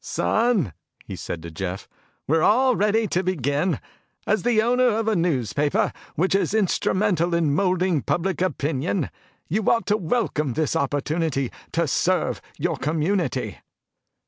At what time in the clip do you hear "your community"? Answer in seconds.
12.57-13.59